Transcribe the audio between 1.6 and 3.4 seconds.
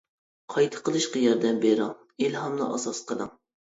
بىرىڭ، ئىلھامنى ئاساس قىلىڭ.